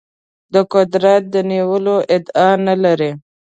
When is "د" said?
0.53-0.55, 1.33-1.35